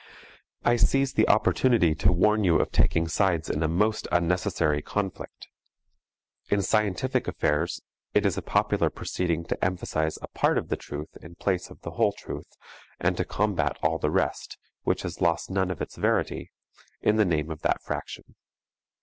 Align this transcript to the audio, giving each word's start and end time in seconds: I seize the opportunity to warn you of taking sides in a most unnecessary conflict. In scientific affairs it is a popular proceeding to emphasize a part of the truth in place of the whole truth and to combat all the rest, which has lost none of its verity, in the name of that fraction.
I 0.63 0.77
seize 0.77 1.13
the 1.13 1.27
opportunity 1.29 1.93
to 1.93 2.11
warn 2.11 2.43
you 2.43 2.57
of 2.59 2.71
taking 2.71 3.07
sides 3.07 3.51
in 3.51 3.61
a 3.61 3.67
most 3.67 4.07
unnecessary 4.11 4.81
conflict. 4.81 5.47
In 6.49 6.63
scientific 6.63 7.27
affairs 7.27 7.83
it 8.15 8.25
is 8.25 8.35
a 8.35 8.41
popular 8.41 8.89
proceeding 8.89 9.45
to 9.45 9.63
emphasize 9.63 10.17
a 10.23 10.27
part 10.29 10.57
of 10.57 10.69
the 10.69 10.75
truth 10.75 11.15
in 11.21 11.35
place 11.35 11.69
of 11.69 11.81
the 11.81 11.91
whole 11.91 12.13
truth 12.13 12.49
and 12.99 13.15
to 13.17 13.25
combat 13.25 13.77
all 13.83 13.99
the 13.99 14.09
rest, 14.09 14.57
which 14.81 15.03
has 15.03 15.21
lost 15.21 15.51
none 15.51 15.69
of 15.69 15.83
its 15.83 15.97
verity, 15.97 16.49
in 17.03 17.17
the 17.17 17.23
name 17.25 17.51
of 17.51 17.61
that 17.61 17.83
fraction. 17.83 18.33